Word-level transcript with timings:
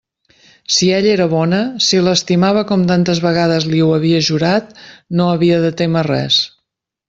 Si 0.75 0.87
ella 0.99 1.11
era 1.17 1.27
bona, 1.33 1.59
si 1.87 1.99
l'estimava 2.07 2.63
com 2.73 2.87
tantes 2.93 3.21
vegades 3.27 3.69
li 3.75 3.85
ho 3.89 3.93
havia 3.99 4.25
jurat, 4.31 4.75
no 5.21 5.29
havia 5.37 5.63
de 5.67 5.75
témer 5.83 6.07
res. 6.13 6.45